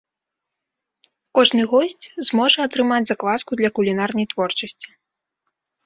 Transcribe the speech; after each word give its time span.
Кожны 1.39 1.61
госць 1.75 2.03
зможа 2.31 2.59
атрымаць 2.67 3.01
закваску 3.13 3.51
для 3.63 3.69
кулінарнай 3.79 4.25
творчасці. 4.37 4.89